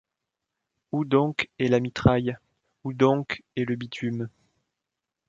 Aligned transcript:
Où 0.91 1.05
donc. 1.05 1.51
est 1.59 1.67
la 1.67 1.79
mitraille? 1.79 2.35
Où 2.83 2.91
donc 2.91 3.43
est 3.55 3.65
le 3.65 3.75
bitume? 3.75 4.29